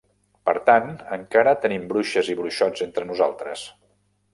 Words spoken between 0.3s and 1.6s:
Per tant, encara